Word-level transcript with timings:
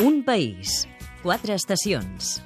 Un 0.00 0.22
país, 0.24 0.88
quatre 1.22 1.52
estacions. 1.52 2.40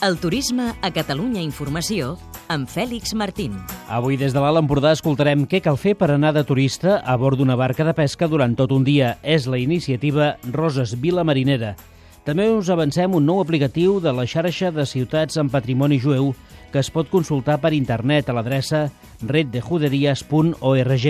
El 0.00 0.16
turisme 0.16 0.72
a 0.80 0.90
Catalunya 0.96 1.42
Informació 1.44 2.16
amb 2.48 2.70
Fèlix 2.72 3.12
Martín. 3.12 3.52
Avui 3.92 4.16
des 4.16 4.32
de 4.32 4.40
l'Alt 4.40 4.62
Empordà 4.62 4.94
escoltarem 4.96 5.44
què 5.44 5.60
cal 5.60 5.76
fer 5.76 5.92
per 6.00 6.08
anar 6.14 6.32
de 6.32 6.40
turista 6.48 7.04
a 7.04 7.18
bord 7.20 7.36
d'una 7.36 7.52
barca 7.60 7.84
de 7.84 7.92
pesca 7.92 8.24
durant 8.32 8.56
tot 8.56 8.72
un 8.72 8.80
dia. 8.86 9.18
És 9.20 9.44
la 9.44 9.60
iniciativa 9.60 10.40
Roses 10.54 10.96
Vila 10.96 11.20
Marinera. 11.20 11.76
També 12.24 12.48
us 12.48 12.72
avancem 12.72 13.12
un 13.12 13.28
nou 13.28 13.44
aplicatiu 13.44 14.00
de 14.00 14.16
la 14.16 14.24
xarxa 14.24 14.72
de 14.72 14.88
ciutats 14.88 15.36
amb 15.36 15.52
patrimoni 15.52 16.00
jueu 16.00 16.32
que 16.72 16.80
es 16.80 16.88
pot 16.88 17.12
consultar 17.12 17.60
per 17.60 17.76
internet 17.76 18.32
a 18.32 18.32
l'adreça 18.40 18.88
reddejuderies.org. 19.20 21.06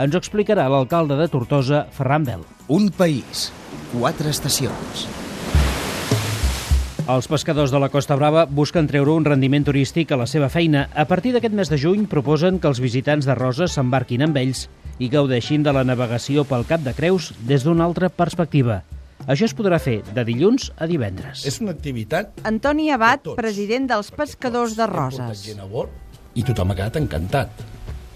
Ens 0.00 0.14
ho 0.14 0.18
explicarà 0.18 0.66
l'alcalde 0.66 1.14
de 1.22 1.30
Tortosa, 1.30 1.86
Ferran 1.94 2.26
Bel. 2.26 2.42
Un 2.66 2.90
país, 2.90 3.52
quatre 3.94 4.30
estacions. 4.30 5.19
Els 7.10 7.26
pescadors 7.26 7.72
de 7.74 7.78
la 7.82 7.88
Costa 7.90 8.14
Brava 8.14 8.44
busquen 8.46 8.86
treure 8.86 9.10
un 9.18 9.24
rendiment 9.26 9.64
turístic 9.66 10.12
a 10.12 10.18
la 10.20 10.28
seva 10.30 10.46
feina. 10.52 10.84
A 10.94 11.08
partir 11.10 11.32
d'aquest 11.34 11.56
mes 11.58 11.70
de 11.72 11.78
juny 11.80 12.04
proposen 12.06 12.60
que 12.62 12.68
els 12.70 12.78
visitants 12.78 13.26
de 13.26 13.34
Roses 13.34 13.74
s'embarquin 13.74 14.22
amb 14.28 14.38
ells 14.38 14.68
i 15.02 15.08
gaudeixin 15.10 15.64
de 15.66 15.72
la 15.74 15.82
navegació 15.82 16.44
pel 16.46 16.62
Cap 16.68 16.84
de 16.84 16.92
Creus 16.94 17.32
des 17.48 17.66
d'una 17.66 17.88
altra 17.88 18.12
perspectiva. 18.14 18.84
Això 19.26 19.48
es 19.48 19.56
podrà 19.58 19.80
fer 19.82 19.96
de 20.14 20.24
dilluns 20.28 20.70
a 20.78 20.86
divendres. 20.86 21.42
És 21.50 21.58
una 21.64 21.74
activitat... 21.74 22.44
Antoni 22.46 22.92
Abad, 22.94 23.24
Tots. 23.26 23.40
president 23.40 23.90
dels 23.90 24.14
pescadors 24.14 24.78
de 24.78 24.86
Roses. 24.86 25.42
gent 25.50 25.66
a 25.66 25.66
bord 25.66 25.90
I 26.38 26.46
tothom 26.46 26.70
ha 26.70 26.78
quedat 26.78 27.00
encantat. 27.02 27.66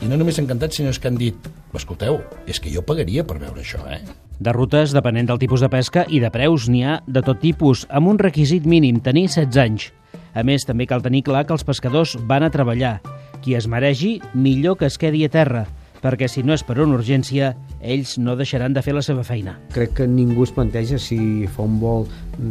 I 0.06 0.12
no 0.12 0.20
només 0.20 0.38
encantat, 0.38 0.76
sinó 0.76 0.94
que 0.94 1.10
han 1.10 1.18
dit 1.18 1.50
escolteu, 1.80 2.20
és 2.46 2.60
que 2.60 2.72
jo 2.72 2.82
pagaria 2.82 3.24
per 3.26 3.38
veure 3.38 3.60
això, 3.62 3.82
eh? 3.90 4.00
De 4.38 4.52
rutes, 4.52 4.92
depenent 4.92 5.28
del 5.30 5.38
tipus 5.38 5.62
de 5.62 5.70
pesca 5.70 6.06
i 6.10 6.18
de 6.20 6.30
preus, 6.34 6.68
n'hi 6.68 6.82
ha 6.84 6.98
de 7.06 7.22
tot 7.22 7.38
tipus, 7.40 7.86
amb 7.88 8.10
un 8.10 8.18
requisit 8.18 8.66
mínim, 8.66 8.98
tenir 9.00 9.28
16 9.28 9.60
anys. 9.62 9.92
A 10.34 10.42
més, 10.42 10.66
també 10.66 10.88
cal 10.90 11.02
tenir 11.02 11.22
clar 11.22 11.44
que 11.46 11.54
els 11.54 11.64
pescadors 11.64 12.16
van 12.26 12.42
a 12.42 12.50
treballar. 12.50 12.98
Qui 13.44 13.54
es 13.54 13.68
meregi, 13.70 14.20
millor 14.34 14.78
que 14.80 14.88
es 14.90 14.98
quedi 14.98 15.22
a 15.24 15.30
terra, 15.30 15.66
perquè 16.04 16.28
si 16.28 16.42
no 16.44 16.52
és 16.52 16.64
per 16.66 16.76
una 16.82 16.98
urgència, 16.98 17.54
ells 17.80 18.18
no 18.20 18.34
deixaran 18.36 18.74
de 18.76 18.82
fer 18.84 18.92
la 18.96 19.02
seva 19.02 19.22
feina. 19.24 19.56
crec 19.72 19.94
que 20.00 20.06
ningú 20.06 20.44
es 20.44 20.52
planteja 20.52 20.98
si 20.98 21.46
fa 21.46 21.62
un 21.62 21.78
vol 21.80 22.06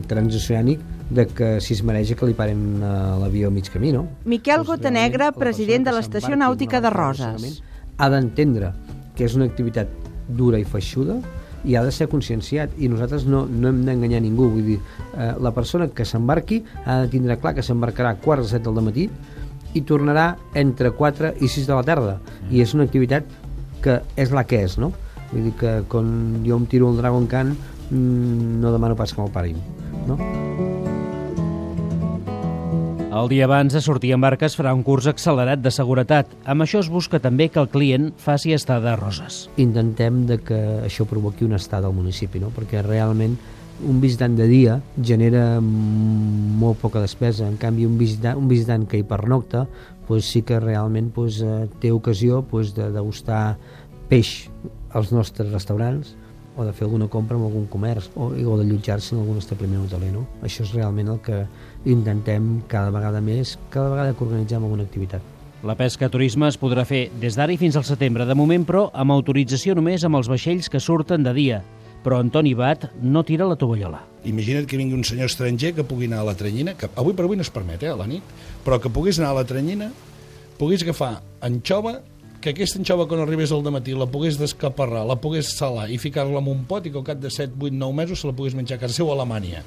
transoceànic 0.08 0.80
de 1.10 1.28
que 1.28 1.60
si 1.62 1.74
es 1.74 1.84
mereix 1.84 2.16
que 2.16 2.26
li 2.26 2.34
paren 2.34 2.82
a 2.82 3.18
l'avió 3.22 3.48
a 3.48 3.52
mig 3.52 3.70
camí, 3.70 3.92
no? 3.92 4.08
Miquel 4.26 4.64
Doncs, 4.64 4.70
Gotanegra, 4.70 5.32
president 5.32 5.86
de 5.86 5.92
l'Estació 5.92 6.36
Nàutica 6.36 6.82
de 6.82 6.90
Roses. 6.90 7.62
Ha 7.98 8.10
d'entendre 8.10 8.72
que 9.16 9.26
és 9.28 9.36
una 9.38 9.46
activitat 9.50 9.90
dura 10.28 10.60
i 10.60 10.68
feixuda 10.68 11.20
i 11.64 11.76
ha 11.76 11.84
de 11.84 11.92
ser 11.96 12.10
conscienciat 12.12 12.74
i 12.78 12.90
nosaltres 12.92 13.26
no, 13.30 13.46
no 13.48 13.70
hem 13.70 13.84
d'enganyar 13.88 14.22
ningú 14.24 14.50
vull 14.52 14.66
dir, 14.74 14.80
eh, 15.16 15.32
la 15.40 15.54
persona 15.56 15.88
que 15.96 16.06
s'embarqui 16.06 16.62
ha 16.84 17.02
de 17.04 17.12
tindre 17.14 17.40
clar 17.40 17.56
que 17.56 17.64
s'embarcarà 17.64 18.14
a 18.14 18.20
quarts 18.20 18.50
de 18.50 18.58
set 18.58 18.68
del 18.68 18.84
matí 18.84 19.08
i 19.74 19.82
tornarà 19.88 20.34
entre 20.60 20.92
4 20.92 21.34
i 21.42 21.48
6 21.48 21.70
de 21.70 21.80
la 21.80 21.88
tarda 21.88 22.20
i 22.52 22.62
és 22.62 22.76
una 22.76 22.86
activitat 22.90 23.26
que 23.84 24.02
és 24.20 24.36
la 24.36 24.46
que 24.48 24.62
és 24.64 24.78
no? 24.78 24.92
vull 25.32 25.50
dir 25.50 25.56
que 25.60 25.80
quan 25.90 26.44
jo 26.46 26.60
em 26.60 26.70
tiro 26.70 26.92
el 26.92 27.02
Dragon 27.02 27.28
Can 27.32 27.56
mm, 27.56 28.62
no 28.62 28.76
demano 28.76 29.00
pas 29.00 29.14
que 29.14 29.22
me'l 29.22 29.34
parin 29.34 29.60
no? 30.08 30.20
El 33.14 33.28
dia 33.30 33.46
abans 33.46 33.76
de 33.76 33.82
sortir 33.82 34.10
en 34.16 34.24
barca 34.24 34.48
es 34.50 34.56
farà 34.58 34.72
un 34.74 34.80
curs 34.82 35.06
accelerat 35.06 35.60
de 35.62 35.70
seguretat. 35.70 36.32
Amb 36.50 36.66
això 36.66 36.80
es 36.82 36.88
busca 36.90 37.20
també 37.22 37.46
que 37.54 37.60
el 37.62 37.68
client 37.70 38.08
faci 38.18 38.56
estada 38.56 38.90
a 38.94 38.98
Roses. 38.98 39.50
intentem 39.58 40.26
de 40.26 40.40
que 40.42 40.58
això 40.88 41.06
provoqui 41.06 41.46
un 41.46 41.54
estat 41.54 41.86
al 41.86 41.94
municipi, 41.94 42.40
no? 42.42 42.50
perquè 42.50 42.82
realment 42.82 43.38
un 43.86 44.00
visitant 44.02 44.34
de 44.36 44.48
dia 44.48 44.80
genera 44.98 45.60
molt 45.62 46.80
poca 46.82 47.02
despesa, 47.02 47.46
en 47.46 47.58
canvi 47.58 47.86
un 47.86 48.00
visitant, 48.00 48.38
un 48.38 48.48
visitant 48.48 48.88
que 48.88 48.98
hi 48.98 49.04
pernocta 49.04 49.68
pues, 50.08 50.26
sí 50.26 50.42
que 50.42 50.60
realment 50.60 51.12
eh, 51.14 51.68
té 51.80 51.92
ocasió 51.92 52.42
pues, 52.42 52.74
de 52.74 52.90
degustar 52.90 53.60
peix 54.10 54.50
als 54.90 55.12
nostres 55.12 55.52
restaurants 55.52 56.16
o 56.56 56.66
de 56.66 56.74
fer 56.74 56.86
alguna 56.86 57.10
compra 57.10 57.38
en 57.38 57.44
algun 57.48 57.68
comerç 57.72 58.10
o, 58.16 58.30
o 58.30 58.58
d'allotjar-se 58.60 59.16
en 59.16 59.22
algun 59.22 59.40
establiment 59.42 59.86
hoteler. 59.86 60.12
No? 60.14 60.26
Això 60.46 60.66
és 60.66 60.74
realment 60.76 61.14
el 61.16 61.22
que 61.26 61.44
intentem 61.90 62.62
cada 62.72 62.94
vegada 62.94 63.22
més, 63.22 63.58
cada 63.74 63.92
vegada 63.94 64.14
que 64.14 64.26
organitzem 64.26 64.64
alguna 64.64 64.86
activitat. 64.88 65.34
La 65.64 65.78
pesca 65.80 66.10
turisme 66.12 66.50
es 66.52 66.58
podrà 66.60 66.84
fer 66.84 67.06
des 67.22 67.38
d'ara 67.40 67.54
i 67.54 67.58
fins 67.58 67.78
al 67.80 67.86
setembre, 67.88 68.26
de 68.28 68.36
moment, 68.36 68.66
però, 68.68 68.90
amb 68.92 69.14
autorització 69.16 69.78
només 69.78 70.04
amb 70.04 70.20
els 70.20 70.28
vaixells 70.28 70.68
que 70.68 70.82
surten 70.84 71.24
de 71.24 71.32
dia. 71.38 71.62
Però 72.04 72.18
Antoni 72.20 72.52
Bat 72.52 72.90
no 73.00 73.22
tira 73.24 73.48
la 73.48 73.56
tovallola. 73.56 74.02
Imagina't 74.28 74.68
que 74.68 74.76
vingui 74.76 74.98
un 74.98 75.06
senyor 75.08 75.32
estranger 75.32 75.72
que 75.78 75.86
pugui 75.88 76.10
anar 76.12 76.20
a 76.20 76.28
la 76.34 76.36
tranyina, 76.36 76.74
que 76.76 76.90
avui 77.00 77.16
per 77.16 77.24
avui 77.24 77.40
no 77.40 77.48
es 77.48 77.52
permet, 77.52 77.84
eh, 77.88 77.94
a 77.94 77.96
la 77.96 78.10
nit, 78.12 78.28
però 78.66 78.82
que 78.84 78.92
pogués 78.92 79.22
anar 79.22 79.32
a 79.32 79.38
la 79.40 79.46
tranyina, 79.48 79.88
pogués 80.60 80.84
agafar 80.84 81.22
anxova, 81.40 82.02
que 82.44 82.52
aquesta 82.52 82.76
anxova 82.82 83.06
quan 83.08 83.22
arribés 83.24 83.54
al 83.56 83.64
matí 83.72 83.94
la 83.96 84.04
pogués 84.12 84.36
descaparrar, 84.36 85.06
la 85.08 85.16
pogués 85.16 85.54
salar 85.56 85.88
i 85.88 85.96
ficar-la 85.98 86.42
en 86.42 86.50
un 86.52 86.66
pot 86.68 86.84
i 86.84 86.92
que 86.92 87.00
al 87.00 87.06
cap 87.08 87.22
de 87.24 87.32
7, 87.32 87.56
8, 87.56 87.72
9 87.80 87.96
mesos 87.96 88.20
se 88.20 88.28
la 88.28 88.36
pogués 88.36 88.58
menjar 88.58 88.76
a 88.76 88.82
casa 88.82 89.00
seu 89.00 89.08
a 89.08 89.16
Alemanya. 89.16 89.64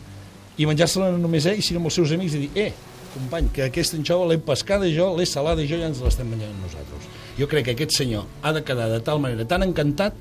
I 0.60 0.69
menjar-se-la 0.69 1.09
no 1.15 1.22
només 1.22 1.48
ell, 1.48 1.62
sinó 1.65 1.81
amb 1.81 1.88
els 1.88 1.97
seus 1.97 2.12
amics 2.12 2.36
i 2.36 2.42
dir, 2.44 2.50
eh, 2.53 2.72
company, 3.15 3.48
que 3.48 3.65
aquesta 3.70 3.97
anxova 3.97 4.28
l'he 4.28 4.36
pescada 4.44 4.88
jo, 4.92 5.09
l'he 5.16 5.25
salada 5.25 5.65
jo 5.65 5.78
i 5.78 5.81
ja 5.81 5.88
ens 5.88 6.03
l'estem 6.04 6.28
menjant 6.28 6.53
nosaltres. 6.60 7.09
Jo 7.41 7.48
crec 7.48 7.70
que 7.70 7.76
aquest 7.78 7.97
senyor 7.97 8.28
ha 8.42 8.53
de 8.53 8.62
quedar 8.65 8.91
de 8.92 9.00
tal 9.00 9.25
manera 9.25 9.48
tan 9.48 9.65
encantat 9.65 10.12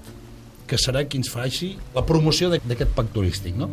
que 0.66 0.80
serà 0.80 1.04
qui 1.04 1.20
ens 1.20 1.28
faci 1.30 1.76
la 1.94 2.06
promoció 2.08 2.48
d'aquest 2.56 2.96
pack 2.96 3.12
turístic, 3.12 3.60
no? 3.60 3.68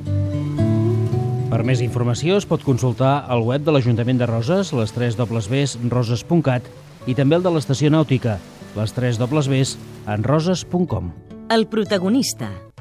Per 1.52 1.60
més 1.68 1.82
informació 1.84 2.38
es 2.40 2.48
pot 2.48 2.64
consultar 2.66 3.26
al 3.30 3.44
web 3.46 3.62
de 3.62 3.74
l'Ajuntament 3.74 4.18
de 4.18 4.26
Roses, 4.26 4.72
les 4.74 4.90
3 4.96 5.20
Ws 5.20 5.76
roses.cat 5.92 6.66
i 7.06 7.14
també 7.18 7.38
el 7.38 7.46
de 7.46 7.50
l'Estació 7.52 7.90
Nàutica, 7.92 8.38
les 8.76 8.92
3 8.96 9.18
Ws 9.20 9.76
en 10.06 10.24
roses.com. 10.24 11.12
El 11.48 11.66
protagonista. 11.68 12.71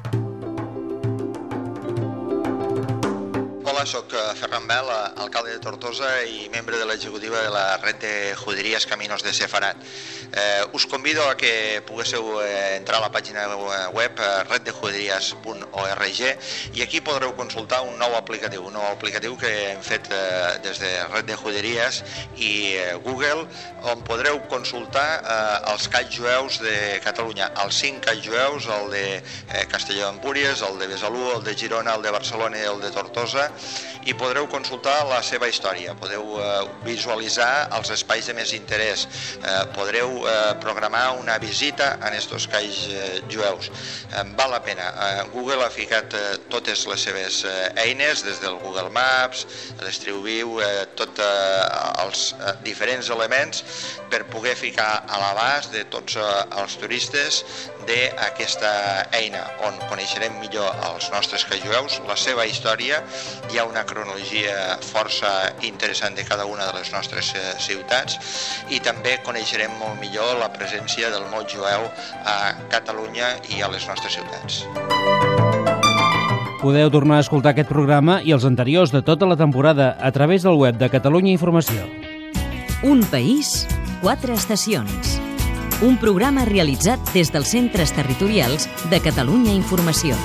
Hola, 3.82 3.90
sóc 3.90 4.12
eh, 4.14 4.34
Ferran 4.38 4.68
Bel, 4.68 4.86
eh, 4.86 5.10
alcalde 5.24 5.50
de 5.50 5.58
Tortosa 5.58 6.22
i 6.22 6.46
membre 6.54 6.78
de 6.78 6.84
l'executiva 6.86 7.40
de 7.42 7.50
la 7.50 7.78
red 7.82 7.96
de 7.98 8.36
juderies 8.38 8.86
Caminos 8.86 9.24
de 9.26 9.32
Sefarat. 9.34 9.76
Eh, 10.32 10.62
us 10.72 10.86
convido 10.86 11.28
a 11.28 11.36
que 11.36 11.82
poguéssiu 11.82 12.38
eh, 12.46 12.76
entrar 12.76 13.00
a 13.00 13.02
la 13.02 13.10
pàgina 13.10 13.42
web 13.90 14.14
reddejuderies.org 14.46 16.20
i 16.78 16.82
aquí 16.84 17.00
podreu 17.02 17.34
consultar 17.34 17.82
un 17.82 17.98
nou 17.98 18.14
aplicatiu, 18.14 18.62
un 18.70 18.78
nou 18.78 18.86
aplicatiu 18.86 19.34
que 19.36 19.50
hem 19.72 19.82
fet 19.82 20.06
eh, 20.14 20.62
des 20.62 20.78
de 20.78 20.92
Red 21.10 21.26
de 21.26 21.36
Juderies 21.42 22.04
i 22.38 22.78
eh, 22.78 22.94
Google, 23.02 23.48
on 23.90 24.06
podreu 24.06 24.38
consultar 24.46 25.08
eh, 25.18 25.72
els 25.74 25.90
calls 25.90 26.14
jueus 26.14 26.62
de 26.62 27.02
Catalunya, 27.02 27.50
els 27.66 27.82
cinc 27.82 28.06
calls 28.06 28.22
jueus, 28.30 28.70
el 28.78 28.94
de 28.94 29.04
eh, 29.18 29.66
Castelló 29.66 30.06
d'Empúries, 30.06 30.62
el 30.70 30.78
de 30.78 30.86
Besalú, 30.94 31.34
el 31.34 31.42
de 31.42 31.58
Girona, 31.58 31.98
el 31.98 32.06
de 32.06 32.14
Barcelona 32.14 32.62
i 32.62 32.66
el 32.70 32.78
de 32.80 32.94
Tortosa, 32.94 33.50
i 34.04 34.14
podreu 34.18 34.48
consultar 34.50 35.04
la 35.06 35.20
seva 35.22 35.48
història, 35.50 35.94
podeu 35.98 36.36
eh, 36.40 36.46
visualitzar 36.86 37.68
els 37.76 37.92
espais 37.94 38.26
de 38.26 38.34
més 38.34 38.52
interès, 38.56 39.06
eh, 39.38 39.58
podreu 39.76 40.22
eh, 40.26 40.34
programar 40.62 41.04
una 41.20 41.38
visita 41.42 41.92
en 42.02 42.16
estos 42.18 42.48
calls 42.50 42.84
eh, 42.90 43.20
jueus. 43.30 43.70
Val 44.36 44.50
la 44.52 44.60
pena. 44.64 44.84
Google 45.32 45.62
ha 45.64 45.70
ficat 45.72 46.12
totes 46.52 46.84
les 46.90 47.04
seves 47.06 47.38
eines, 47.80 48.22
des 48.26 48.40
del 48.42 48.58
Google 48.60 48.90
Maps, 48.92 49.46
distribuïu 49.80 50.58
eh, 50.60 50.84
tots 50.98 51.22
els 52.02 52.24
diferents 52.66 53.08
elements 53.14 53.62
per 54.12 54.24
poder 54.32 54.54
ficar 54.58 55.04
a 55.08 55.20
l'abast 55.22 55.72
de 55.72 55.84
tots 55.92 56.18
els 56.18 56.76
turistes 56.80 57.42
d'aquesta 57.88 58.72
eina, 59.16 59.42
on 59.66 59.78
coneixerem 59.90 60.36
millor 60.42 60.68
els 60.90 61.08
nostres 61.14 61.46
cajueus, 61.48 61.98
la 62.08 62.16
seva 62.20 62.46
història, 62.46 63.00
hi 63.50 63.61
ha 63.62 63.68
una 63.68 63.84
cronologia 63.86 64.76
força 64.82 65.30
interessant 65.62 66.16
de 66.18 66.24
cada 66.26 66.44
una 66.50 66.66
de 66.66 66.74
les 66.80 66.90
nostres 66.92 67.30
eh, 67.38 67.42
ciutats 67.62 68.18
i 68.74 68.80
també 68.82 69.18
coneixerem 69.22 69.70
molt 69.78 70.00
millor 70.02 70.40
la 70.40 70.50
presència 70.50 71.10
del 71.14 71.28
mot 71.30 71.46
jueu 71.46 71.86
a 72.26 72.36
Catalunya 72.72 73.36
i 73.54 73.62
a 73.62 73.70
les 73.70 73.86
nostres 73.86 74.18
ciutats. 74.18 74.64
Podeu 76.62 76.90
tornar 76.94 77.18
a 77.20 77.24
escoltar 77.26 77.52
aquest 77.54 77.70
programa 77.70 78.20
i 78.22 78.34
els 78.34 78.46
anteriors 78.46 78.94
de 78.94 79.02
tota 79.02 79.26
la 79.30 79.38
temporada 79.38 79.92
a 79.98 80.10
través 80.14 80.46
del 80.46 80.58
web 80.58 80.78
de 80.78 80.90
Catalunya 80.90 81.34
Informació. 81.34 81.86
Un 82.82 83.02
país, 83.10 83.66
quatre 84.02 84.34
estacions. 84.34 85.18
Un 85.82 85.98
programa 86.02 86.46
realitzat 86.46 87.14
des 87.14 87.30
dels 87.34 87.54
centres 87.54 87.94
territorials 87.94 88.70
de 88.90 89.02
Catalunya 89.02 89.54
Informació. 89.54 90.18